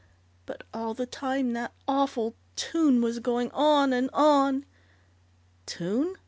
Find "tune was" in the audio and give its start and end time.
2.55-3.19